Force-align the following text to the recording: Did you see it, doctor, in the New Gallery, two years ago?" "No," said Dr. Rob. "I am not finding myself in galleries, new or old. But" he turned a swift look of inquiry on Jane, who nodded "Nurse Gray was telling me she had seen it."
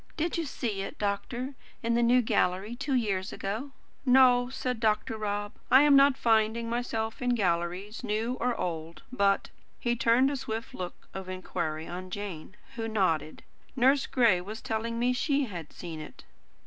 Did 0.17 0.35
you 0.35 0.45
see 0.45 0.81
it, 0.81 0.97
doctor, 0.97 1.53
in 1.83 1.93
the 1.93 2.01
New 2.01 2.23
Gallery, 2.23 2.75
two 2.75 2.95
years 2.95 3.31
ago?" 3.31 3.71
"No," 4.03 4.49
said 4.49 4.79
Dr. 4.79 5.15
Rob. 5.15 5.51
"I 5.69 5.83
am 5.83 5.95
not 5.95 6.17
finding 6.17 6.67
myself 6.67 7.21
in 7.21 7.35
galleries, 7.35 8.03
new 8.03 8.33
or 8.39 8.59
old. 8.59 9.03
But" 9.11 9.51
he 9.79 9.95
turned 9.95 10.31
a 10.31 10.35
swift 10.37 10.73
look 10.73 11.07
of 11.13 11.29
inquiry 11.29 11.87
on 11.87 12.09
Jane, 12.09 12.57
who 12.77 12.87
nodded 12.87 13.43
"Nurse 13.75 14.07
Gray 14.07 14.41
was 14.41 14.59
telling 14.59 14.97
me 14.97 15.13
she 15.13 15.45
had 15.45 15.71
seen 15.71 15.99
it." 15.99 16.23